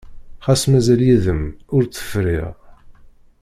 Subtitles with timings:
[0.45, 1.43] Xas mazal yid-m
[1.75, 2.49] ur tt-friɣ.